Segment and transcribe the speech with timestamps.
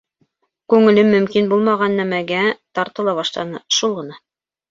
[0.73, 2.41] Күңелем мөмкин булмаған нәмәгә
[2.79, 4.19] тартыла башланы, шул ғына.